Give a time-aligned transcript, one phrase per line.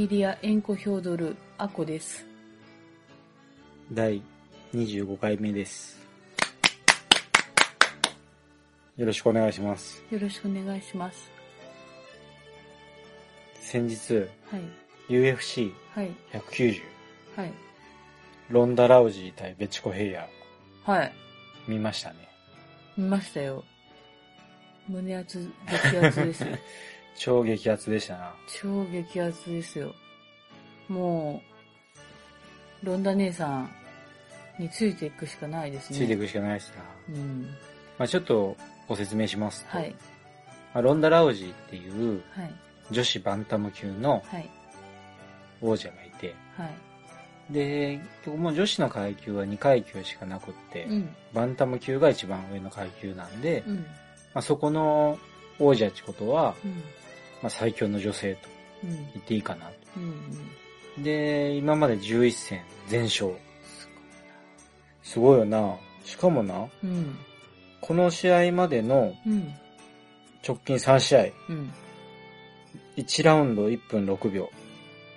[0.00, 2.24] ミリア・エンコ・ヒョードル・アコです。
[3.92, 4.22] 第
[4.72, 6.00] 25回目です。
[8.96, 10.02] よろしくお願いします。
[10.10, 11.30] よろしくお願いします。
[13.60, 14.24] 先日、は
[15.10, 15.12] い。
[15.12, 16.14] UFC190、はい。
[17.36, 17.52] はい。
[18.48, 20.26] ロンダ・ラウジー対ベチコ・ヘイヤ
[20.86, 21.12] はい。
[21.68, 22.26] 見ましたね。
[22.96, 23.62] 見ましたよ。
[24.88, 26.56] 胸圧、激圧ですよ。
[27.20, 28.34] 超激アツでしたな。
[28.46, 29.94] 超激アツですよ。
[30.88, 31.42] も
[32.82, 33.70] う、ロンダ姉さん
[34.58, 35.98] についていくしかないですね。
[35.98, 36.72] ついていくしかないです
[37.08, 37.14] な。
[37.14, 37.42] うん。
[37.98, 38.56] まあちょっと
[38.88, 39.94] ご説明しますと、はい。
[40.72, 42.54] まあロンダ・ラウジーっていうはい。
[42.90, 44.48] 女子バンタム級のはい。
[45.60, 46.64] 王者がいて、は
[47.50, 47.52] い。
[47.52, 51.14] で、もう女子の階級は2階級しかなくって、うん。
[51.34, 53.76] バンタム級が一番上の階級なんで、うん。
[53.76, 53.82] ま
[54.36, 55.18] あ、そこの
[55.58, 56.82] 王者ってことは、うん。
[57.42, 58.48] まあ、最強の女性と
[58.84, 58.90] うん。
[58.90, 60.12] 言っていいかなうん。
[60.96, 61.02] と。
[61.02, 63.32] で、今まで11戦全勝。
[65.02, 65.76] すごいよな。
[66.04, 67.18] しかもな、うん。
[67.80, 69.54] この試合までのうん。
[70.46, 71.72] 直近3試合、うん。
[72.96, 74.50] 1ラウンド1分6秒、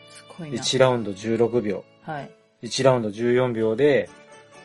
[0.09, 0.57] すごいな。
[0.57, 2.31] 1ラウンド16秒、はい。
[2.63, 4.09] 1ラウンド14秒で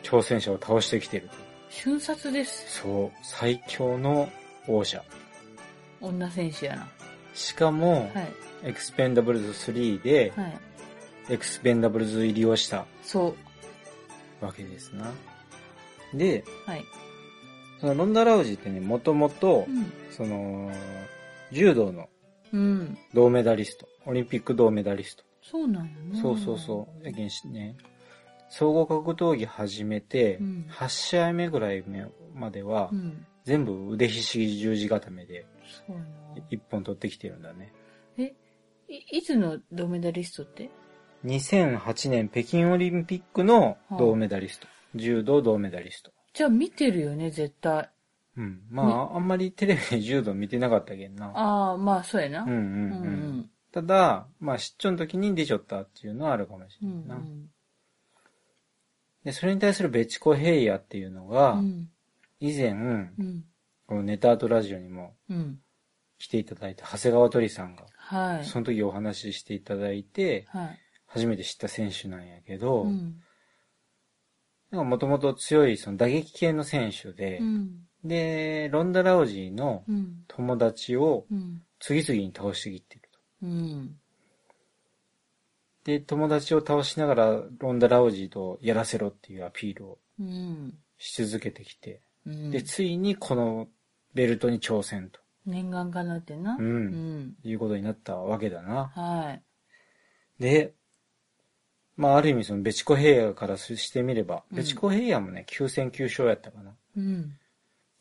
[0.03, 1.35] 挑戦者を倒してきてると。
[1.69, 2.81] 瞬殺です。
[2.81, 4.29] そう、最強の
[4.67, 5.03] 王者。
[6.01, 6.87] 女選手やな。
[7.39, 8.33] しかも、はい。
[8.65, 10.59] エクスペンダブルズ3で、はい。
[11.29, 13.35] エクスペンダブルズ入りをしたそ
[14.41, 14.45] う。
[14.45, 15.11] わけですな。
[16.13, 16.83] で、はい。
[17.79, 19.91] そのロンダ・ラウジーってね、もともとう、ん。
[20.11, 20.69] その、
[21.51, 22.09] 柔道の
[22.51, 22.97] うん。
[23.13, 25.23] 銅メダリスト、オリンピック銅メダリスト。
[25.41, 26.21] そうなんやな。
[26.21, 27.05] そうそうそう。
[27.05, 27.77] やけんしね、
[28.49, 33.25] 総合格闘技始めて、うん8試合目ぐらい目までは、うん。
[33.45, 36.07] 全部腕ひしぎ十字固めでそうやな。
[36.49, 37.73] 一本取ってきてるんだね。
[38.17, 38.33] え、
[38.87, 40.69] いいつの銅メダリストって
[41.25, 44.67] ？2008年北京オリンピックの銅メダリスト。
[44.95, 46.11] 柔道銅メダリスト。
[46.33, 47.89] じゃあ見てるよね、絶対。
[48.37, 48.61] うん。
[48.69, 51.31] まあ、あんまりテレビで柔道見てなかったけんな。
[51.35, 52.43] ああ、まあ、そうやな。
[52.43, 53.03] うんうんうん。
[53.03, 57.03] うんただ、まあ、出張の時に出ちゃったっていうのはあるかもしうん。
[57.03, 57.25] れないな。
[57.25, 57.49] うん
[59.23, 61.89] で、それに対するベチコヘイヤっていうのが、うん。
[62.39, 63.45] 以前、うん。
[63.89, 65.57] このネタアートラジオにもうん。
[66.19, 68.45] 来ていただいた長谷川鳥さんが、はい。
[68.45, 70.79] その時お話ししていただいて、はい。
[71.07, 73.15] 初めて知った選手なんやけど、うん。
[74.71, 77.87] もともと強いその打撃系の選手で、うん。
[78.03, 80.23] で、ロンダ・ラウジーのうん。
[80.27, 81.63] 友達をうん。
[81.79, 83.19] 次々に倒してきてると。
[83.41, 83.95] うん。
[85.85, 90.77] で、友達を倒しながらロンダ・ラウジーとやらせろっていうアピールをうん。
[90.99, 92.51] し続けてきて、うん。
[92.51, 93.67] で、ついにこの
[94.13, 96.57] ベルトに挑戦と念願かなってな。
[96.59, 97.35] うんうん。
[97.43, 98.91] いうことになったわけだな。
[98.95, 99.43] はい。
[100.41, 100.73] で、
[101.97, 106.71] まあある意味そのベチコヘイヤからしてみれば、うんベチコヘイヤもね、9戦9勝やったかな。
[106.95, 107.33] うん。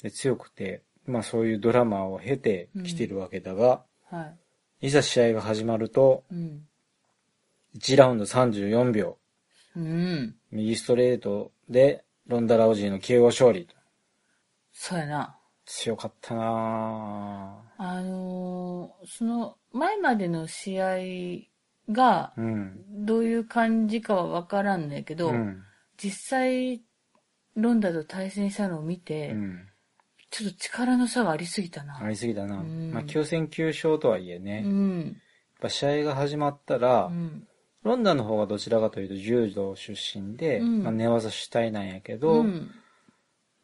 [0.03, 4.33] で、強くて、まあそういうドラマを経てきてるわけだが、は
[4.81, 6.35] いざ試合が始まると、い。
[6.35, 6.65] うん。
[7.79, 9.19] 1ラウンド34秒、
[9.77, 10.37] うん。
[10.51, 13.69] 右ストレートでロンダ・ラウジーの KO 勝利。
[14.73, 15.38] そうやな。
[15.71, 22.33] 強かったなあのーその前までの試合が。
[22.91, 25.63] どういう感じかはわからんねんけど、うん。
[25.97, 26.83] 実際
[27.55, 29.67] ロンダと対戦したのを見うて、ん。
[30.31, 31.99] ちょっと力の差がありすぎたな。
[32.03, 32.57] ありすぎだな。
[32.57, 35.17] うんまあ9戦9勝とはいえね、やっうん。
[35.61, 37.47] ぱ試合が始まったら、うん。
[37.83, 42.71] ロンダの方がどちらかというと柔道出身で、うんまあ、寝技主体なんやけど、うん。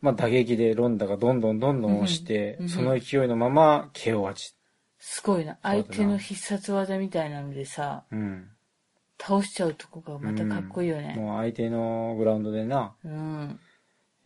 [0.05, 4.55] まあ打撃でロンダがどんどんどんどん押して、うんその勢いのまま KO 勝ち。
[4.99, 5.57] すごいな。
[5.63, 8.51] 相手の必殺技みたいなのでさ、うん。
[9.19, 11.15] 倒しちゃうとこがまたかっこいいよね。
[11.17, 13.59] うんもう相手のグラウンドでな、うん。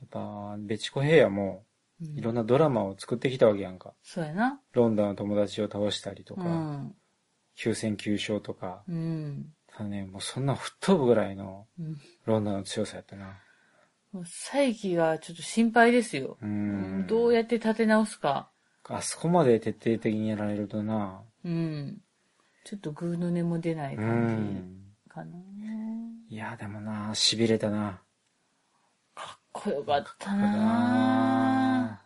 [0.00, 1.62] やっぱ、ベチコヘイヤも
[2.02, 3.92] うんいろんなドラマを作ってきたわけやんか。
[4.02, 4.60] そうやな。
[4.72, 6.94] ロンダの友達を倒したりとか、うん。
[7.56, 9.46] 9戦9勝とか、うん。
[9.72, 13.38] ただね、もうそんな吹っ飛ぶぐらいのうんロンダの強さやったな。
[14.12, 16.38] もう再起がちょっと心配ですよ。
[16.40, 17.04] う。
[17.06, 18.50] どうやって立て直すか。
[18.88, 21.22] あそこまで徹底的にやられるとな。
[21.44, 21.98] うん。
[22.64, 24.82] ちょっとグーの音も出ないう感ん。
[25.04, 25.38] じかな。
[26.30, 28.00] いや、でもな、痺れたな。
[29.14, 32.02] かっこよかったなな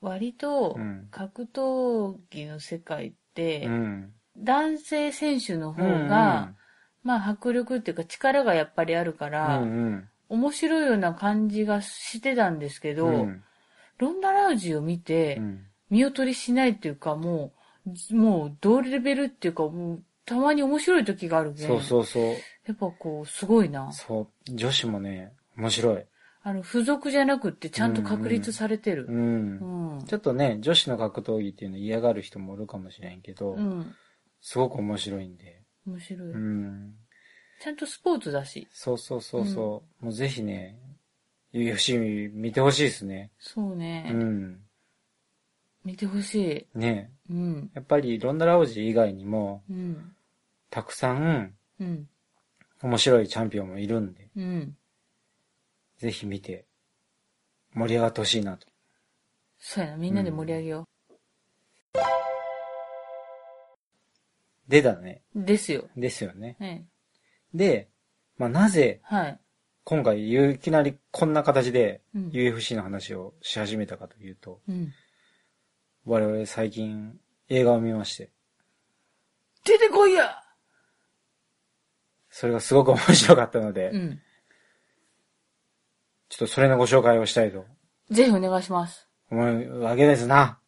[0.00, 4.12] 割とうん格闘技の世界って、うん。
[4.36, 6.54] 男性選手の方うんが、
[7.02, 10.08] まあ迫力っていうか力がやっぱりあるかうら、んうん。
[10.32, 13.42] 面白いような感じがしてたんですけど、うん
[13.98, 17.52] ロンダ・ラウジを見て、うん見劣りしないっていうか、も
[18.10, 22.24] う、もう同レベルっていうか、もうたまに面白い時があるけんそうそうそう。
[22.66, 23.92] やっぱこう、すごいな。
[23.92, 24.54] そう。
[24.54, 26.04] 女子もね、面白い。
[26.42, 29.12] あの、付属じゃなくってちゃんと確立されてるう。。
[29.12, 30.04] うんん。
[30.06, 33.94] ちょっとね、女子の格闘技っていうの嫌がる人もおるかもしれんけど、うん。
[34.40, 35.60] すごく面白いんで。
[35.86, 36.30] 面白い。
[36.30, 36.94] うん。
[37.62, 38.66] ちゃんとスポーツだし。
[38.72, 40.04] そうそうそうそう。
[40.04, 40.76] もうぜひね、
[41.54, 43.30] UFC 見てほしいですね。
[43.38, 44.10] そうね。
[44.12, 44.60] うん。
[45.84, 46.78] 見てほしい。
[46.78, 47.70] ねうん。
[47.72, 50.12] やっぱりロンダ・ラウジ以外にも、うん。
[50.70, 52.08] たくさんうん。
[52.82, 54.76] 面白いチャンピオンもいるんで、うん。
[55.98, 56.66] ぜひ見て、
[57.74, 58.66] 盛り上がってほしいなと。
[59.60, 59.96] そうやな。
[59.98, 60.88] みんなで盛り上げよ
[64.66, 65.22] でだね。
[65.36, 65.44] う。
[65.44, 65.88] ですよ。
[65.96, 66.56] ですよね。
[66.58, 66.84] はい。
[67.54, 67.88] で、
[68.38, 69.38] まあ、なぜ、はい。
[69.84, 74.92] 今回、いきなりこんな形でうん UFC の話をし始めたかというと、うん。
[76.04, 77.18] 我々最近
[77.48, 78.30] 映画を見まして、
[79.64, 80.36] 出てこいや
[82.30, 84.20] それがすごく面白かったので、うん。
[86.28, 87.66] ちょっとそれのご紹介をしたいと
[88.10, 89.08] ぜひお願いします。
[89.30, 90.58] 思うわけですな。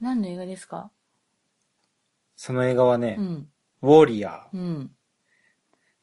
[0.00, 0.90] 何の映画ですか？
[2.34, 3.48] その映画はね、うん。
[3.82, 4.56] ウォーリアー。
[4.56, 4.90] うん。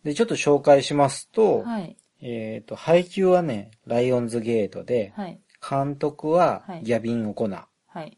[0.04, 1.98] で、ちょっと紹介しますと、はい。
[2.22, 5.40] えっ、と、配給はね、ライオンズゲートで、はい。
[5.68, 7.66] 監督ははいギャビン・オコナー。
[7.88, 8.18] はい。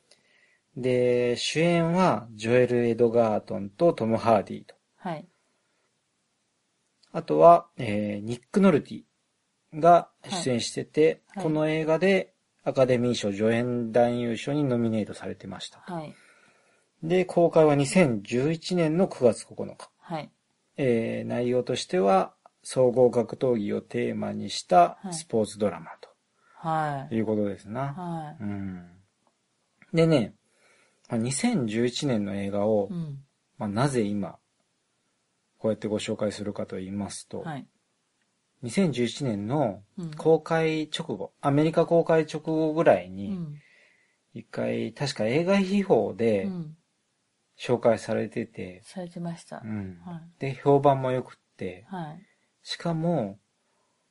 [0.78, 4.76] で、主演はジョエル・エドガートンとトム・ハーディと。
[4.98, 5.28] はい。
[7.12, 9.04] あとは、えーニック・ノルティ
[9.80, 15.80] が出演してて、はいこの映画でアカデミー賞助演男優賞にノミネートされてました。
[15.80, 16.14] はい。
[17.02, 19.90] で、公開は2011年の9月9日。
[20.00, 20.32] はい。
[20.84, 22.34] えー内容としては、
[22.64, 25.92] 総合格闘技をテーマにしたはいスポーツドラマ
[26.62, 27.10] はい。
[27.10, 27.94] ということですな。
[27.94, 28.88] はうん。
[29.94, 30.36] でね、
[31.10, 32.94] まあ2011年の映画を、い。
[32.94, 33.20] うん。
[33.58, 34.38] まあ、なぜ今、
[35.58, 37.68] こうやってご紹介するかと言いますと、はい。
[38.64, 43.60] 2011年のうん公開直後、アメリカ公開直後ぐらいうに、ん。
[44.36, 46.78] 一回、確か映画秘宝でうん。
[47.62, 49.62] 紹介されてて、されてました。
[49.64, 50.40] うんはい。
[50.40, 52.20] で、評判も良くって、はい。
[52.64, 53.38] しかも、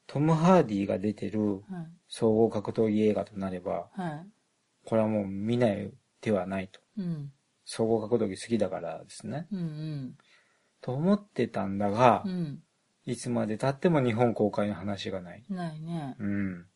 [0.06, 1.62] トム・ハーディが出てるはい。
[2.08, 4.26] 総合格闘技映画となれば、はい。
[4.84, 6.80] これはもう見ない手はないと。
[6.96, 7.32] うん。
[7.64, 9.48] 総合格闘技好きだからですね。
[9.52, 10.14] うんうん。
[10.80, 12.62] と思ってたんだが、うん。
[13.04, 15.44] いつまで経っても日本公開の話がない。
[15.48, 16.14] ないね。
[16.18, 16.66] うん。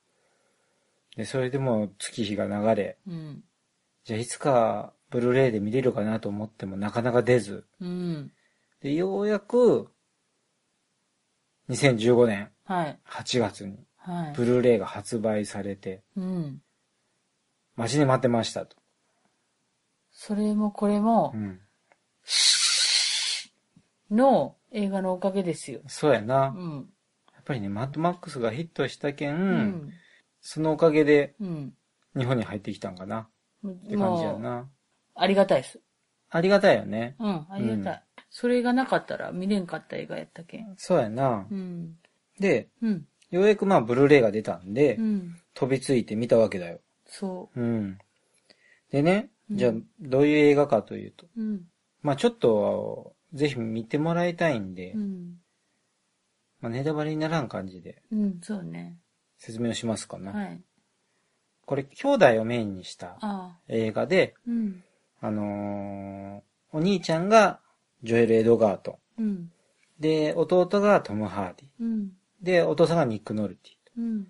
[1.16, 3.44] で、それでも月日が流れ、うん。
[4.04, 7.64] じゃあいつかブルーレイで見れるかなと思ってもなかなか出ず。
[7.80, 8.32] うん。
[8.80, 9.88] で、ようやく、
[11.68, 12.98] 2015年はい。
[13.08, 14.32] 8月にはい。
[14.36, 16.60] ブルーレイが発売されて、うん。
[17.76, 18.76] 待ちに待ってましたと。
[20.10, 21.60] それもこれもう、ん。
[24.10, 25.80] の映画のおかげですよ。
[25.86, 26.34] そうやな。
[26.34, 26.80] やうん。
[26.80, 26.84] っ
[27.44, 29.92] ぱりね、マッドマックスがヒットしたけん、うん。
[30.40, 31.72] そのおかげでうん。
[32.16, 33.28] 日本に入ってきたんかな
[33.64, 34.68] って感じやな。
[35.14, 35.80] ありがたいです。
[36.30, 37.16] ありがたいよね。
[37.18, 38.02] うん、ありがたい。
[38.30, 40.58] それがなかったら見れんかった映画やったけ？
[40.58, 40.74] ん。
[40.76, 41.46] そうやな。
[41.48, 41.96] うん。
[42.40, 43.06] で、うん。
[43.30, 45.36] ようやくまあブルーレイが出たんで、うん。
[45.54, 46.80] 飛びついて見たわけだよ。
[47.06, 47.98] そうん。
[48.90, 51.42] でね、うんじゃあどういう映画かというと、う。
[51.42, 51.60] うん。
[52.02, 55.34] まあちょっと、ぜひ見てもらいたいんで、うん。
[56.60, 58.96] まあネタバレにならん感じでうん、そうね。
[59.38, 60.32] 説明をしますかな。
[60.32, 60.60] はい。
[61.66, 63.18] これ、兄弟をメインにした。
[63.68, 64.82] 映画で、うん。
[65.24, 66.40] あのー
[66.76, 67.60] お兄ちゃんが
[68.02, 69.22] ジョエル・エドガートン。
[69.22, 69.52] うん。
[70.00, 71.66] で、弟がトム・ハーディ。
[71.80, 72.10] うん。
[72.42, 73.72] で、お父さんがニック・ノルティ。
[73.96, 74.26] うん。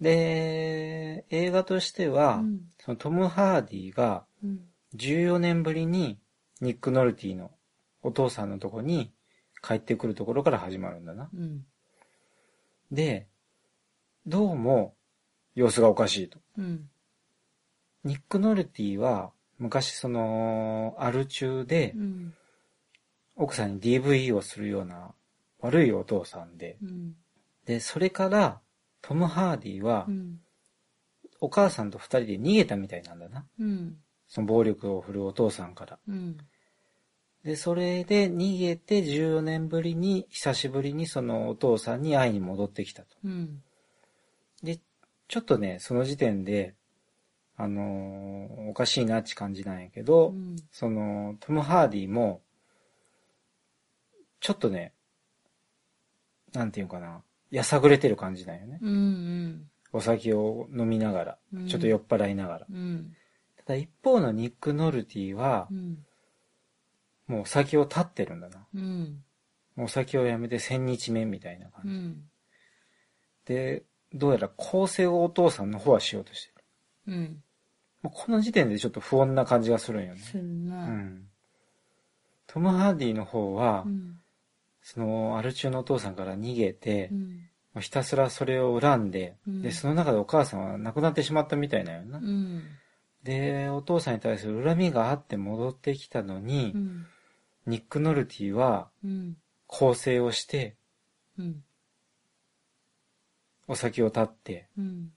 [0.00, 2.60] で、映画としては、うん。
[2.78, 4.60] そのトム・ハーディがうん。
[4.96, 6.18] 14年ぶりに
[6.60, 7.50] ニック・ノルティの
[8.02, 9.12] お父さんのとこに
[9.62, 11.28] 帰ってくるところから始まるんだな。
[11.34, 11.64] うん。
[12.90, 13.26] で、
[14.26, 14.94] どうも
[15.54, 16.38] 様子がおかしいと。
[16.56, 16.88] うん。
[18.04, 22.34] ニック・ノルティは昔その、アル中でうん。
[23.36, 25.12] 奥さんに DV をするような
[25.58, 27.14] 悪いお父さんで、うん。
[27.64, 28.60] で、それから
[29.02, 30.40] トム・ハーディはうん。
[31.40, 33.44] お母さんと二人で逃げたみたいなんだな。
[33.58, 33.96] うん。
[34.26, 35.98] その暴力を振るうお父さんから。
[36.08, 36.38] うん。
[37.44, 43.16] で、それで逃げて14年ぶりに、久しぶりにそのお父さんに会いに戻ってきたと。
[43.24, 43.62] うん。
[44.62, 44.80] で、
[45.28, 46.74] ちょっとね、その時点で、
[47.56, 50.56] あのーおかしいなって感じなんやけど、うん。
[50.72, 52.42] その、トム・ハーディも、
[54.40, 54.92] ちょっとね、
[56.52, 58.78] なんていうのかな、やさぐれてる感じなんよね。
[58.82, 59.70] うん。
[59.92, 62.66] お酒を飲みながらう、んちょっと酔っ払いながら。
[62.68, 63.14] うん。
[63.56, 66.04] ただ一方のニック・ノルティはう、ん。
[67.26, 68.66] もうお酒を断ってるんだな。
[68.74, 69.22] うん。
[69.76, 71.90] もうお酒をやめて千日目みたいな感じ。
[71.90, 72.22] うん。
[73.44, 76.64] で、どうやら更生をお父さんの方はしようとしてる。
[77.14, 77.43] うん。
[78.10, 80.20] この時点でちょっと不穏な感じがするんよね。
[80.20, 80.86] するうな。
[80.86, 81.22] ん。
[82.46, 84.18] トム・ハーディの方は、うん。
[84.82, 87.48] そのアル中のお父さんから逃げて、うん。
[87.74, 92.18] もうひたすらそれを恨んで、うんで、その中でお母さんは亡くなってしまったみたいなんよな。
[92.18, 92.62] うん。
[93.22, 97.06] で、お父さんに対する恨みがあって戻ってきたのに、うん。
[97.66, 99.36] ニック・ノルティはうん。
[99.66, 100.76] 更生をして、
[101.38, 101.64] うん。
[103.66, 105.10] お酒を断って、うん。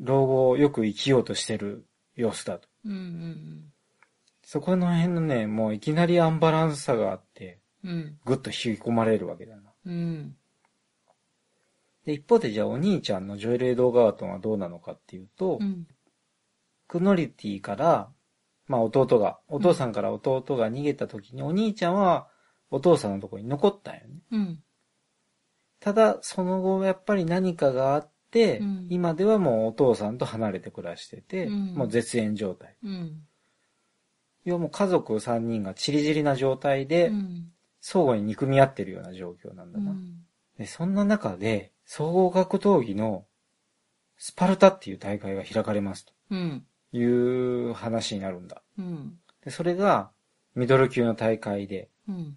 [0.00, 2.68] 老後をよく生きようとしてる様子だと。
[2.84, 2.92] うん。
[2.92, 3.64] うん。
[4.42, 8.18] そこの辺のね、もういきなりアンバランスさがあって、うん。
[8.24, 9.72] ぐっと引き込まれるわけだな。
[9.86, 10.36] うん。
[12.04, 15.86] で、一方でじゃあお兄ちゃんのジョエル・エドガートンはどうなのかっていうと、うん。
[16.88, 18.08] クノリティから、
[18.68, 22.28] まあ弟が、お父さんから弟が逃げた時に、お兄ちゃんは
[22.70, 24.20] お父さんのところに残ったんよね。
[24.30, 24.62] うん。
[25.80, 28.15] ただ、その後やっぱり何かがあって、
[28.60, 32.76] うん今ではもうお父さんと離れて暮らしてて、うんもう絶縁状態。
[32.84, 33.22] うん。
[34.44, 37.52] 要はもう家族3人がチリチリな状態で、うん。
[37.80, 39.90] 相互に憎み合ってるような状況なんだな。
[39.92, 40.24] うん。
[40.58, 43.26] で、そんな中で、総合格闘技の
[44.18, 46.64] スパルタっていう大会が開かれますうん。
[46.90, 48.62] という話になるんだ。
[48.78, 49.18] うん。
[49.44, 50.10] で、それが
[50.54, 52.36] ミドル級の大会で、うん。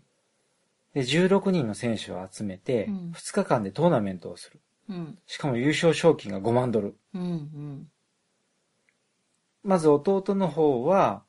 [0.94, 4.60] で、16人の選手を集めて、うん2日間でトーナメントをする。
[4.90, 5.18] うん。
[5.26, 6.98] しかも優勝賞金が5万ドル。
[7.14, 7.88] うん。
[9.64, 11.24] まず弟の方は、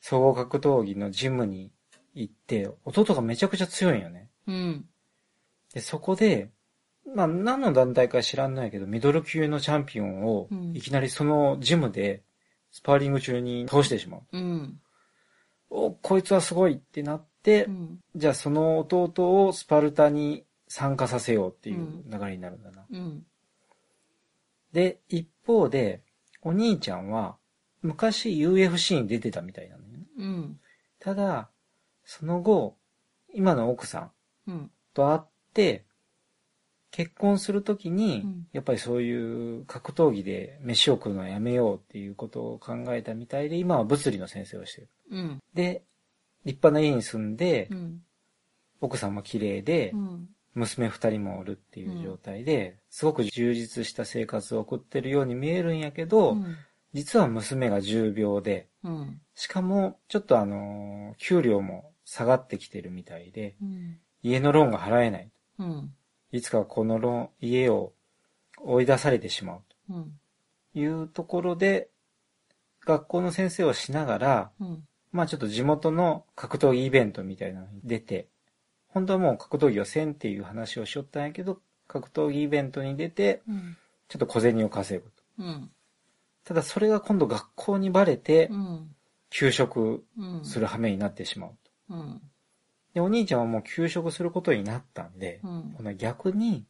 [0.00, 1.72] 総合格闘技のジムに
[2.14, 4.30] 行って、弟がめちゃくちゃ強いんよね。
[4.46, 4.88] うん。
[5.72, 6.50] で、そこで、
[7.14, 12.22] まあ、何の団体か知らんないけど、ミドル級のチャンピオンをう、んいきなりそのジムで、
[12.70, 14.22] スパーリング中に倒してしまう。
[14.32, 14.80] うん。
[15.70, 17.98] お、こいつはすごいってなって、うん。
[18.16, 22.84] じゃあその弟をスパルタに参加させようっていう流れになるんだな。
[22.90, 23.24] うん。
[24.72, 26.02] で、一方で、
[26.42, 27.36] お兄ちゃんは、
[27.80, 29.98] 昔 UFC に出てたみたいなのよね。
[30.18, 30.60] うん。
[30.98, 31.48] ただ、
[32.02, 32.76] その後、
[33.32, 34.10] 今の奥さ
[34.46, 34.70] んうん。
[34.94, 35.20] と会っ
[35.52, 35.84] て、
[36.90, 44.88] 結婚するときに、うんやっぱりそういう格闘技で飯を食うのはやめようっていうことを考えたみたいで、今は物理の先生をしてる。
[45.12, 45.42] うん。
[45.54, 45.84] で、
[46.44, 48.00] 立派な家に住んで、うん。
[48.80, 50.33] 奥さんも綺麗で、うん。
[50.54, 56.36] 娘二人もおるっていう状態で、すごく充実した生活を送ってるように見えるんやけど、
[56.94, 59.20] 実は娘が重病で、うん。
[59.34, 63.98] しかも、ちょっとあのー給料も下がってきてるみたいで、うん。
[64.22, 65.30] 家のローンが払えない。
[65.58, 65.94] うん。
[66.30, 67.92] いつかはこのローン、家を
[68.60, 70.20] 追い出されてしまううん。
[70.72, 71.88] というところで、
[72.86, 74.84] 学校の先生をしながら、うん。
[75.10, 78.28] まあちょっと地元の格闘技イベントみたいなのに出て、
[78.94, 83.76] 本当はもう格闘技をせんっていう話をしよったんやけど、格闘技イベントに出て、うん。
[84.08, 85.22] ちょっと小銭を稼ぐと。
[85.38, 85.70] うん。
[86.44, 88.94] ただそれが今度学校にバレてう、ん。
[89.30, 90.44] 休職うん。
[90.44, 91.50] する羽目になってしまう
[91.88, 91.94] と。
[91.96, 92.22] うん。
[92.94, 95.48] で、お兄ちゃんはもう休職することになったんで、う
[95.90, 95.96] ん。
[95.96, 96.64] 逆に、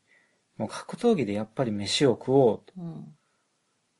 [0.57, 3.19] もう格闘技でやっぱり飯を食おうとうん。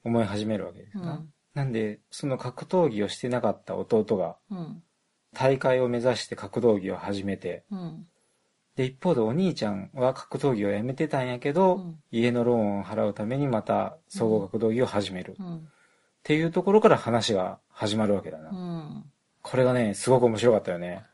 [0.04, 1.14] 思い始めるわけですな。
[1.14, 4.83] うんなんで、その格闘技をしてなかった弟が、うん。
[5.35, 8.09] 大会を目指して格闘技を始めて、うん。
[8.76, 15.33] で、一方でお兄ちゃんは格闘技をやめてたんやけど、うん家のローンを払うためにまた総合格闘技を始める。
[15.33, 15.69] っうん。
[16.23, 18.50] ていうところから話が始まるわけだな。
[18.50, 19.04] うん。
[19.43, 21.04] これがね、すごく面白かったよね。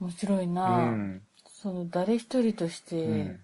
[0.00, 1.22] 面白いうな、ん。
[1.46, 3.40] その誰一人としうてん。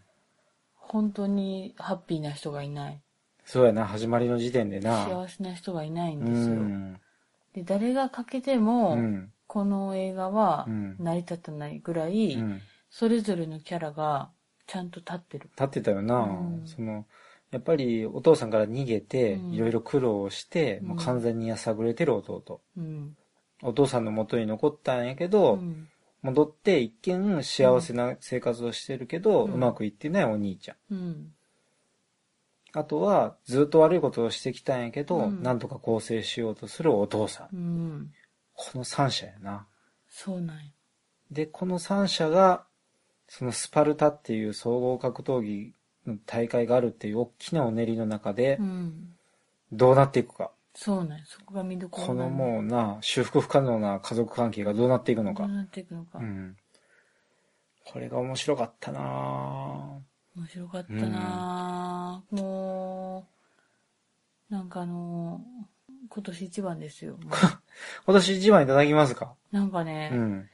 [0.74, 3.00] 本当にハッピーな人がいない
[3.44, 5.04] そうやな、始まりの時点でな。
[5.04, 7.00] 幸せな人がいないんうですよ、ん。
[7.54, 9.32] で誰がかけても、うん。
[9.46, 12.60] この映画はうん成り立たないぐらい、うん。
[12.98, 14.30] それぞれのキャラが
[14.66, 15.50] ちゃんと立ってる。
[15.50, 16.62] 立ってたよな、うん。
[16.64, 17.04] その、
[17.50, 19.52] やっぱりお父さんから逃げて、うん。
[19.52, 20.88] いろいろ苦労して、うん。
[20.88, 22.62] もう完全にやさぐれてる弟。
[22.74, 23.14] うん。
[23.62, 25.88] お父さんの元に残ったんやけど、うん。
[26.22, 30.94] 戻って一見幸せな生活をしてるけど、ううんまくいってないお兄ちゃん。
[30.94, 31.32] うん。
[32.72, 35.42] あとは、ずっと悪いことをしてきたんやけど、うん。
[35.42, 38.10] なんとか更生しようとするお父さん。
[38.54, 39.66] この三者やな。
[40.08, 40.62] そうなんや。
[41.30, 42.64] で、この三者が、
[43.28, 45.72] そのスパルタっていう総合格闘技
[46.06, 49.12] の大会があるっていう大きなお練りの中でう、ん。
[49.72, 50.52] どうなっていくか。
[50.74, 51.24] そうなんや。
[51.26, 55.44] そこが見どころこのう、もうな、修復不可能な家族関係がどうなっていくのか。
[55.46, 56.18] どうなっていくのか。
[56.18, 56.56] うん。
[57.84, 63.26] これが面白かったなぁ面白かったなぁ、も
[64.50, 65.66] う、なんかあのー
[66.08, 67.18] 今年一番ですよ。
[68.06, 69.34] 今年一番いただきますか？
[69.50, 70.48] なんかね、うん。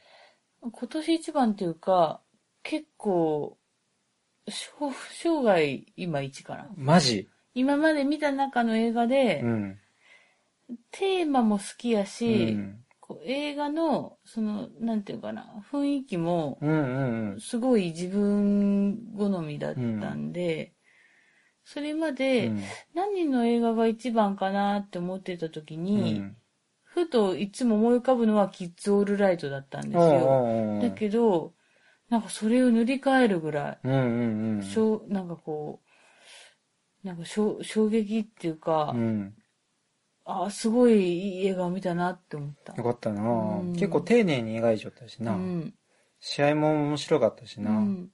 [0.63, 2.21] 今年一番っていうか、
[2.63, 3.59] 結構、
[4.49, 6.71] 生生涯今一かな。
[6.77, 7.29] マジ？
[7.55, 9.79] 今まで見た中の映画で、うん。
[10.91, 12.85] テーマも好きやうし、ん。
[13.01, 17.41] こう映画の、その、なんていうかな、雰囲気も、うんうんうん。
[17.41, 20.73] すごい自分好みだったんで、
[21.65, 22.63] それまで、うん
[22.95, 26.37] 何の映画が一番かなって思ってた時うに、ん
[26.85, 30.81] ふといつも思い浮かぶのはキッズオールライトだったんですよ。
[30.83, 31.55] だけど、
[32.13, 34.63] なんかそれを塗り替えるぐらい、うんうんうん。
[34.63, 35.81] しょうなんかこ
[37.03, 39.35] う、なんかしょ衝撃っていうか、うん。
[40.27, 42.75] あすごいいい映画を見たなって思った。
[42.75, 45.33] よかったなうん結構丁寧に描いちゃったしな。
[45.33, 45.75] うん
[46.21, 47.71] 試合も面白かったしな。
[47.71, 48.11] うん、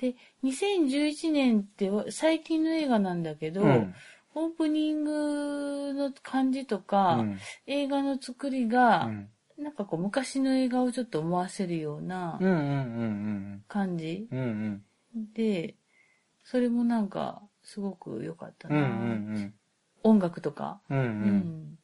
[0.00, 3.94] で、2011年ってわ最近の映画なんだけど、うん
[4.34, 12.60] オープニングの感じとか、うん映画の作りが、うんなんかこう昔の映画をちょっと思わせるようなうんうんう
[13.04, 14.38] ん感じ、うん。
[14.38, 14.82] うん
[15.14, 15.32] うん。
[15.32, 15.76] で、
[16.44, 18.86] それもなんかすごく良かったな、うんう
[19.38, 19.54] ん
[20.02, 20.80] 音楽とか？
[20.90, 20.98] うん。
[20.98, 21.08] うんう。
[21.08, 21.12] うん
[21.72, 21.78] ん。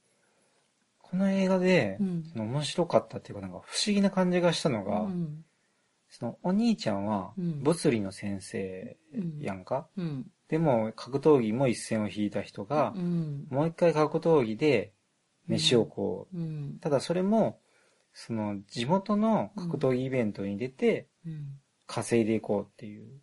[1.00, 2.24] この映画でう、ん。
[2.24, 5.44] その面白かったっていうかなんか不思議な感じがしたのうが、ん。
[6.08, 8.96] そのお兄ちゃんはうん物理の先生
[9.40, 9.88] やんか？
[9.96, 10.30] うん。
[10.48, 13.46] でも格闘技も一線を引いた人がう、ん。
[13.50, 14.92] もう一回格闘技で
[15.48, 16.78] 飯をこう、うん。
[16.80, 17.60] ただそれも、
[18.12, 21.60] その地元の格闘技イベントに出てうん。
[21.86, 23.20] 稼いでいこうっていう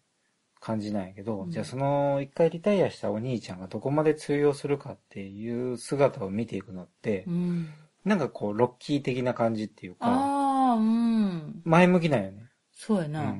[0.60, 7.69] 感じなんやけど、うんじゃあその一回リタイアしたお兄ちゃんがどこまで通用するかっていう姿を見ていくのってう、ん。
[8.05, 11.62] なんかこうロッキー的な感じっていうか、うん。
[11.65, 12.49] 前向きなんよね。
[12.73, 13.36] そうやな。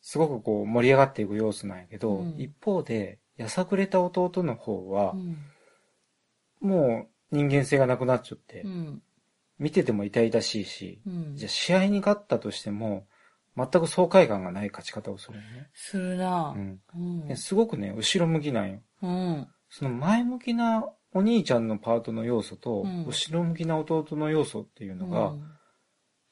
[0.00, 5.36] すごくこう盛り上がっていく様子なんやけど、うん一方で、やさぐれた弟の方はう、ん。
[6.60, 9.02] もう人間性がなくなっちゃってう、ん。
[9.58, 13.06] 見てても痛々しいし、うんじゃあ試合に勝ったとしても、
[13.56, 15.70] 全く爽快感がない勝ち方をするよね。
[15.74, 16.58] するなう。
[17.32, 17.36] ん。
[17.36, 18.80] すごくね、後ろ向きなんよ。
[19.02, 19.48] うん。
[19.68, 25.42] その前向きなお兄ちゃんのパートの要素と、うん後ろ向きな弟の要素っていうのがう、ん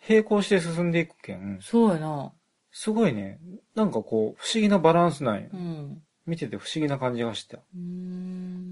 [0.08, 2.32] 並行して進んでいくけん、そうやな。
[2.72, 3.38] すごいね、
[3.74, 5.56] なんかこう、不思議なバランスなんよう。
[5.56, 6.02] ん。
[6.26, 7.58] 見てて不思議な感じがした。
[7.58, 8.69] うーん。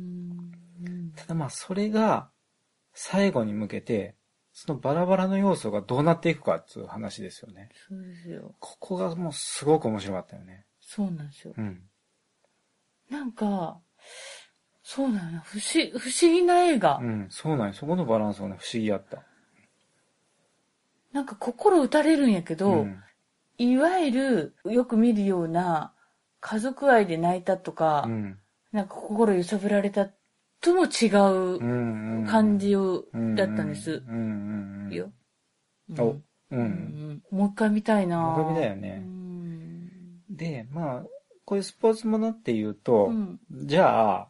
[1.19, 2.31] ただまあ、それが、
[2.95, 4.17] 最後に向けて、
[4.53, 7.69] そのバラバラの要素がどうなっていくかっていう話ですよね。
[7.89, 8.55] そうですよ。
[8.59, 10.67] ここがもうすごく面白かったよね。
[10.81, 11.55] そうなんですよ。
[11.57, 11.83] うん。
[13.11, 13.79] なんか、
[14.83, 15.41] そうなんや。
[15.45, 16.97] 不思不思議な映画。
[16.97, 17.75] うん、そうなんよ。
[17.75, 19.23] そこのバランスがね、不思議やった。
[21.13, 23.03] なんか心打たれるんやけど、ん。
[23.59, 24.11] いわゆ
[24.65, 25.93] るよく見るような
[26.41, 28.39] 家族愛で泣いたとか、うん。
[28.73, 30.09] なんか心揺さぶられた
[30.61, 34.03] とも違ううん感じを、うんだったんです。
[34.91, 35.13] よ。
[35.99, 36.17] お
[36.51, 38.99] うんもう一回見たいなもう一回見たいようね。
[38.99, 39.89] ん
[40.31, 41.03] で、まあ、
[41.45, 43.41] こういうスポーツものっていうと、うん。
[43.65, 44.29] じゃあ、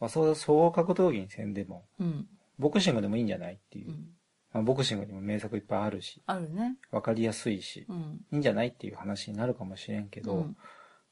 [0.00, 2.26] まあ、そう総合格闘技にせんでも、うん。
[2.58, 3.92] ボクシングでもいいんじゃないっていうう。
[3.92, 4.06] ん。
[4.52, 6.76] まあ、ボクシングにも名作いっぱいあるし、あるね。
[6.90, 8.20] わかりやすいし、うん。
[8.32, 10.56] いいんじゃないっていう話になるかもしれんけど、うん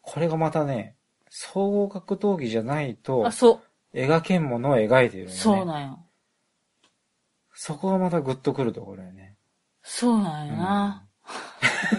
[0.07, 0.97] これがまたね、
[1.31, 3.61] 総合格闘技じゃないとあ、、そう。
[3.95, 5.35] 描けんものを描いてるよね。
[5.35, 5.97] そうなんや。
[7.55, 9.37] そこがまたグッとくるところよね。
[9.83, 11.07] そうなんやな。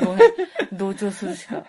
[0.04, 0.32] ごめん。
[0.78, 1.64] 同調するしか。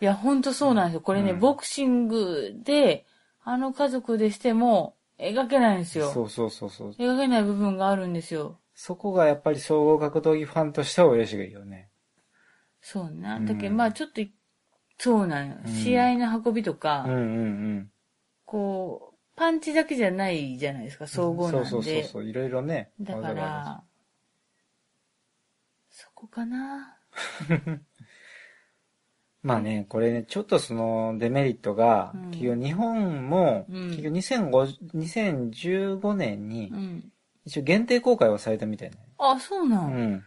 [0.00, 1.00] いや、ほんとそうなんですよ。
[1.00, 3.06] これね、うんボクシングで、
[3.44, 6.10] あの家族でしても、描けないんですよ。
[6.12, 6.90] そうそうそうそう。
[6.92, 8.58] 描けない部分があるんですよ。
[8.74, 11.88] そこがやっぱり総合格闘技ファンとしては嬉しいよね。
[12.80, 13.36] そうな。
[13.36, 14.20] うんだけど、まあちょっと、
[14.98, 15.56] そうなんよ。
[15.64, 17.18] うん試合の運びとか、うんう
[17.80, 17.90] ん
[18.44, 19.07] こう、
[19.38, 21.08] パンチだけじゃないじゃないですか、うん。
[21.08, 21.70] 総合なんで。
[21.70, 22.24] そうそうそうそう。
[22.24, 22.90] いろいろね。
[23.00, 23.84] だから、
[25.90, 26.98] そこかな。
[29.42, 37.12] まあね、これね、ちょっとそのデメリットが、うん結局日本も、うん結局2005 2015年にう、ん。
[37.44, 38.96] 一応限定公開はされたみたいな。
[39.18, 39.80] あ、そうな。
[39.86, 40.24] うんん。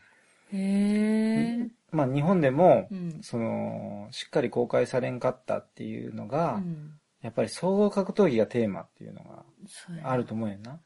[0.53, 1.67] へえ。
[1.91, 3.19] まあ日本でも、うん。
[3.21, 7.00] その、しっかり公開されんかったっていうのうが、ん。
[7.21, 10.79] やっぱり総合格闘技がテーマっていうのがそうやなあると思うよな。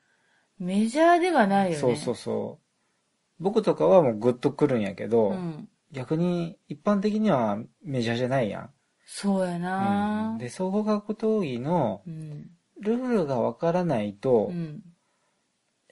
[0.59, 1.77] メジャーではないよね。
[1.77, 3.43] そうそうそう。
[3.43, 5.69] 僕とかはもうグッとくるんやけど、うん。
[5.91, 8.69] 逆に一般的にはメジャーじゃないやん。
[9.05, 12.49] そうやう、なんで、総合格闘技のうん。
[12.81, 14.83] ルールがわからないとう、ん。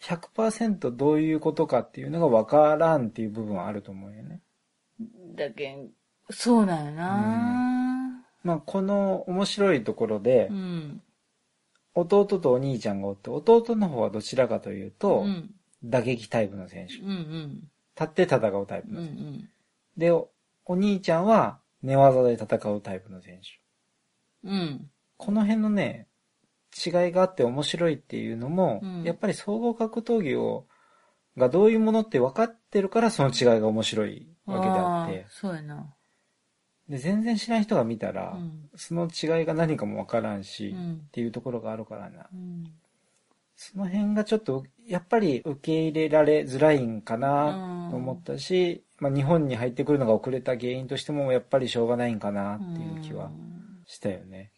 [0.02, 4.42] 100%どういうことかっていうのがわからんっていう部分はあると思うよね。
[5.36, 5.92] だけん、
[6.30, 7.83] そうなんやな
[8.44, 11.02] まあ、この面白いところでう、ん。
[11.96, 15.52] 弟とお兄ちゃんがおって、弟の方はどちらかというと、うん。
[15.84, 16.96] 打撃タイプの選手。
[16.96, 17.64] うんうん。
[18.00, 19.22] 立って戦うタイプうんうの選手。
[19.22, 19.50] ん。
[19.98, 20.30] で、お
[20.66, 24.50] お兄ちゃんは寝技で戦うタイプの選手。
[24.50, 24.90] うん。
[25.18, 26.08] この辺のね、
[26.74, 30.66] 違いがあって面白いっていうのも、うんやっぱり総合格闘技を、
[31.38, 35.94] がどういうものって分かってるからその違いが面白いわけであってー、そうやな。
[36.94, 38.70] で全然知らん人が見たら、うん。
[38.76, 41.02] その違いが何かも分からんし、っうん。
[41.12, 42.28] ていうところがあるからな。
[42.32, 42.72] うん。
[43.56, 54.52] その辺がちょっと、やっぱり受け入れられづらいんかなと思ったし、まあ日本に入ってくるのが遅れた原因としてもやっぱりしょうがないんかなっていう気はうんしたよね。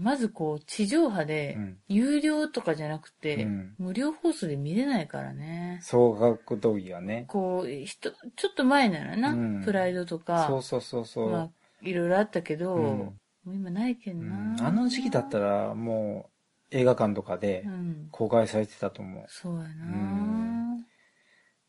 [0.00, 1.76] まずこう、地上波でう、ん。
[1.86, 5.78] 有料とかじゃなくて、うん無料放送で見れないからね。
[5.82, 7.26] 総合格闘技はね。
[7.28, 11.50] こう、ひとちょっと前ならな、うんプライドとか、そうそうそうそう。
[11.80, 14.66] まあ、いろいろあったけど、うんもう今ないけうんんな。
[14.66, 16.28] あの時期だったらも
[16.72, 18.08] う映画館とかでうん。
[18.10, 19.24] 公開されてたと思う。
[19.28, 19.86] そうやな。
[19.86, 20.84] ん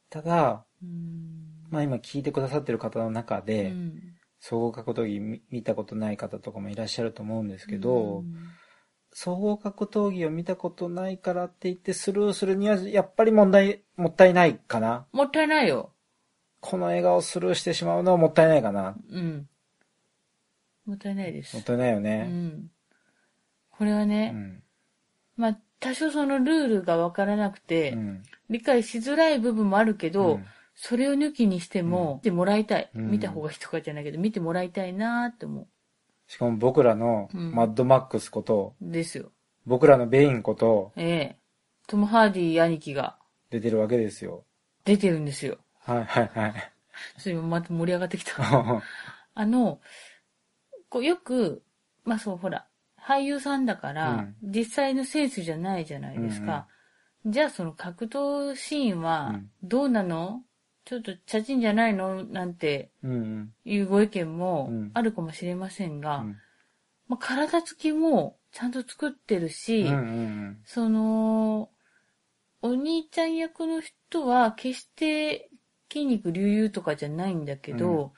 [0.10, 1.70] ただ、うん。
[1.70, 3.94] まあ今聞いてくださってる方の中で、うん
[4.42, 8.34] 総合格闘技見見たことない方とかもいらっしゃると思うんですけど、うん
[9.12, 15.08] 総合格闘技を見たことないからって言ってスルーするにはやっぱり問題、もったいないかな。
[15.12, 15.94] もったいないよ。
[16.60, 18.96] この映画をスルーしてしまうのはもったいないかな。
[19.10, 19.50] うん。
[20.90, 21.56] もったいないです。
[21.56, 22.24] もったいないようね。
[22.24, 22.72] ん。
[23.70, 24.64] これはうね、ん。
[25.38, 28.24] まあ、多少そのルールがわからなくて、うん。
[28.50, 30.46] 理解しづらい部分もあるけど、うん
[30.82, 32.90] それを抜きにしても、見てもらいたい。
[32.96, 35.68] うん見た方がいいとかじゃないけど、見てもらいたいなーって思
[36.26, 38.90] しかも僕らのうんマッドマックスこと、う。
[38.90, 39.30] ですよ。
[39.66, 41.36] 僕らのベインことええ
[41.86, 43.18] トム・ハーディ兄貴が
[43.50, 44.46] 出てるわけですよ。
[44.86, 45.58] 出てるんですよ。
[45.80, 46.54] はいはいはい。
[47.18, 48.34] それもまた盛り上がってきた。
[49.36, 49.82] あの、
[50.90, 51.64] こうよく、
[52.04, 52.68] まあそう、ほら、
[53.00, 56.68] 俳優さんだから、実際のセンスじゃないじゃないですか。
[57.26, 59.52] じゃあその格闘シーンはうん。
[59.64, 60.44] どうなの、
[60.86, 62.24] ちょっとチャチンじゃないの？
[62.24, 63.54] なんてうんうん。
[63.66, 64.92] いうご意見もうん。
[64.94, 66.38] あるかもしれませんが、うん。
[67.08, 71.70] まあ、体つきもちゃんと作ってるし、うんうんその、
[72.62, 75.50] お兄ちゃん役の人は決して
[75.92, 78.14] 筋肉隆々とかじゃないんだけど、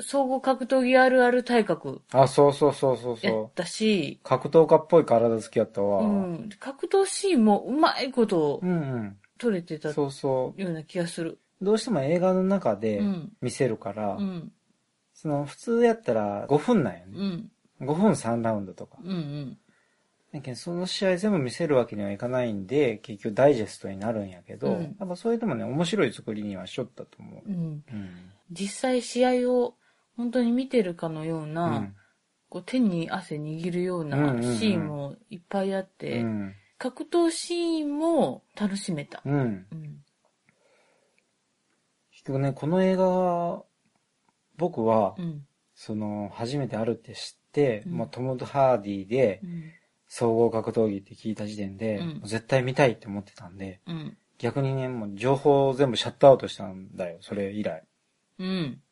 [0.00, 3.56] 総合格闘技あるある体格あ、そうそうそうそうやっそう。
[3.56, 6.02] たし、格闘家っぽい体つきやったわ。
[6.02, 9.16] ううんん、格闘シーンもうまいことうん。
[9.38, 11.38] 撮れてたよそうそううな気がする。
[11.60, 11.64] う。
[11.64, 13.32] どうしても映画の中うでん。
[13.40, 14.52] 見せるから、うん。
[15.14, 17.50] その普通やったら5分なんよね。
[17.80, 17.86] うん。
[17.86, 18.98] 5分3ラウンドとか。
[19.02, 19.10] うん。
[19.10, 19.58] うん。
[20.32, 27.48] だけどその試合全部見せるわけにはいかないんで、結局ダイジェストになるんやけど、うんやっぱそれでもね、面白い作りにはしょったと思う。
[27.48, 27.84] うん。
[27.92, 28.32] うん。
[28.50, 29.74] 実際試合を
[30.16, 31.94] 本当に見てるかのような、うん。
[32.48, 36.54] こう手に汗握るようなうんうんうんシーンもいっぱいあって、うん。
[36.78, 39.22] 格闘シーンも楽しめた。
[39.24, 39.66] うん。
[39.70, 40.04] うん。
[42.10, 43.64] 結局ね、この映画は、
[44.56, 45.46] 僕は、うん。
[45.74, 49.72] その、初めてあるって知って、うんまあ、トム・ハーディでう、ん。
[50.08, 54.16] 総合格闘技って聞いた時点で、うん絶対見たいって思ってたんで、うん。
[54.38, 57.82] 逆にね、もう情報を全部シャットアウトしたんだよ、それ以来。
[58.38, 58.82] うん。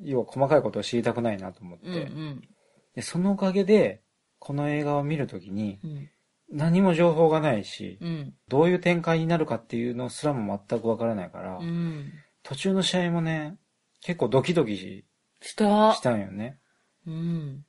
[0.00, 1.86] 要は細かいことを知りたくないなと思って。
[1.86, 1.94] うん。
[1.94, 2.48] うん。
[2.94, 4.02] で、そのおかげで、
[4.38, 6.10] この映画を見るときに、うん。
[6.52, 8.34] 何も情報がないし、うん。
[8.48, 12.12] どういう展開になるかっていうのすらも全くわからないから、うん。
[12.42, 13.56] 途中の試合もね、
[14.00, 15.04] 結構ドキドキし
[15.40, 15.94] した。
[15.94, 16.58] したんよね。
[17.06, 17.64] うん。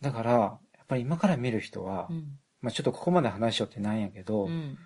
[0.00, 2.38] だから、やっぱり今から見る人は、うん。
[2.60, 4.78] まあちょっとここまで話しようってなんやけど、うん。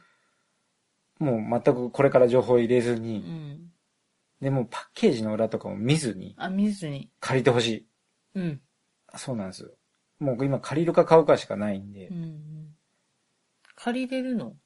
[1.18, 3.72] もう全くこれから情報を入れずうに、ん。
[4.40, 7.10] でもうパッケージの裏とかも見ずにあ、見ずに。
[7.20, 7.86] 借りてほしい。
[8.34, 8.60] うん。
[9.16, 9.70] そうなんですよ。
[10.18, 12.76] もう今借りるか買うかしかないんでう、ん。
[13.74, 14.56] 借りれるの？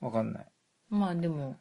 [0.00, 0.46] わかんない。
[0.90, 1.56] まあでも、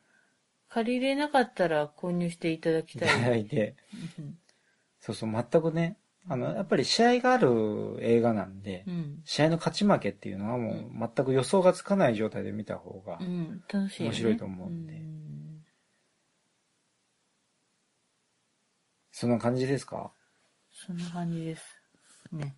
[0.69, 3.41] 借りれなかったら購入していただきいたただい。
[3.41, 3.75] いて、
[4.17, 4.37] うん
[4.99, 9.21] そうそう、全くね、あの、やっぱり試合がある映画なんで、うん。
[9.23, 13.63] 試合の勝ち負けっていうのはもう全く予想がつかない状態で見た方がう、ん。
[13.71, 14.09] 楽しいよ、ね。
[14.09, 14.97] 面白いと思うんでん
[19.17, 20.11] そんな感じですか？
[20.73, 21.63] そんな感じです。
[22.33, 22.53] ね。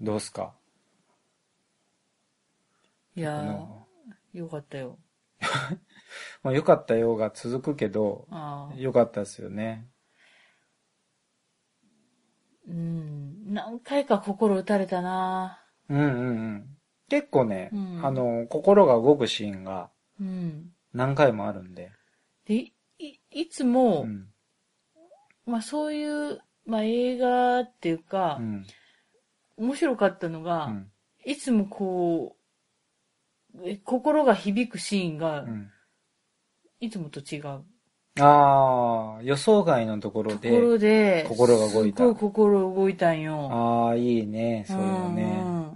[0.00, 0.54] どうすか？
[3.16, 5.00] いやあのー、よかったよ。
[6.44, 8.76] まあ、良かったようが続くけど、ああ。
[8.76, 9.88] 良かったですよね。
[12.68, 13.52] うん。
[13.52, 16.78] 何回か心打たれたなうんうんうん。
[17.08, 20.72] 結構ね、うんあの、心が動くシーンがうん。
[20.92, 21.90] 何回もあるんで。
[22.44, 22.70] で、
[23.34, 24.26] い、つも、うん。
[25.46, 28.66] まあそういう、まあ映画っていうかう、ん。
[29.56, 30.90] 面白かったのうが、ん。
[31.24, 32.36] いつもこ
[33.54, 35.70] う、え心が響くシーンがう、ん。
[36.80, 37.64] いつもと違う。
[38.20, 40.50] ああ、予想外のところとで。
[40.50, 43.48] ころで、心が動いたすごい心動いたんよ。
[43.50, 45.74] ああ、いいね、そういうのね。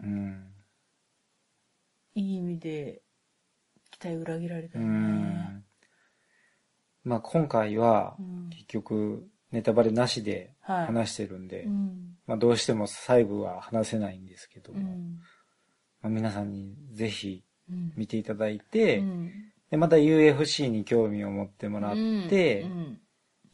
[2.14, 3.02] いい意味で、
[3.90, 5.64] 期待裏切られたうね。
[7.08, 7.10] ん。
[7.10, 10.86] まあ今回はう、ん結局、ネタバレなしではい。
[10.86, 12.16] 話してるんで、うん。
[12.26, 15.18] まあどうしても細部は話せないんですけども、うん。
[16.02, 17.92] まあ、皆さんにぜひうん。
[17.96, 19.32] 見ていただいて、うん
[19.70, 21.94] でまた UFC に興味を持ってもらっ
[22.28, 23.00] て、うん。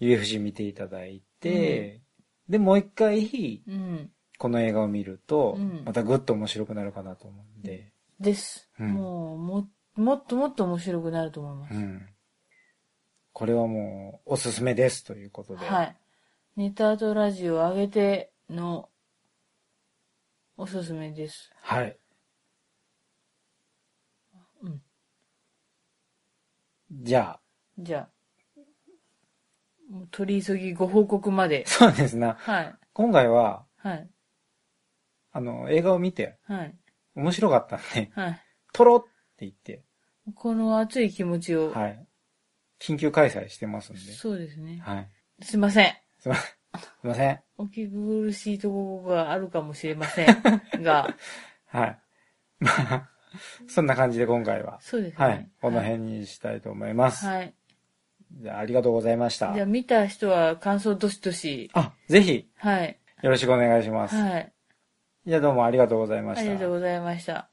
[0.00, 2.02] UFC 見ていただいて、
[2.48, 4.10] で、もう一回、うん。
[4.38, 8.68] この映画を見るとうん、またぐっと面白くなるかなと思うんで、です。
[8.78, 11.74] うんもう、も、もっともっと面白くなると思います。
[11.74, 12.02] うん。
[13.34, 15.66] これはもう、おすすめですということで。
[15.66, 15.96] はい。
[16.54, 18.88] ネタとラジオ上げての
[20.56, 21.50] おすすめです。
[21.60, 21.98] はい。
[24.62, 24.80] うん。
[26.92, 27.40] じゃあ、
[27.76, 28.60] じゃあ、
[29.90, 31.66] もう取り急ぎご報告まで。
[31.66, 32.34] そうですな。
[32.34, 32.74] はい。
[32.92, 34.08] 今回は、はい。
[35.32, 36.74] あの、映画を見て、はい。
[37.16, 38.40] 面白かったんで、はい。
[38.72, 39.02] 撮ろうっ
[39.36, 39.82] て言って、
[40.36, 41.72] この熱い気持ちを。
[41.72, 42.06] はい。
[42.84, 44.00] 緊急開催してますんで。
[44.12, 44.82] そうですね。
[44.84, 45.10] はい。
[45.42, 45.94] すいません。
[46.18, 46.44] すいません。
[46.44, 47.40] すいません。
[47.56, 51.14] お聞き苦しいところがあるかもしれませんが、
[51.66, 51.98] はい。
[52.60, 53.10] まあ、
[53.68, 55.24] そんな感じで今回は、そうですね。
[55.24, 55.48] はい。
[55.62, 57.26] この辺にしたいと思います。
[57.26, 57.54] はい。
[58.32, 59.62] じゃあ、ありがとうございましたじゃ。
[59.62, 61.70] あ見た人は感想どしどし。
[61.72, 62.98] あ、ぜひ、はい。
[63.22, 64.16] よろしくお願いします。
[64.16, 64.52] はい。
[65.26, 66.40] じゃあどうもありがとうございました。
[66.42, 67.48] ありがとうございました。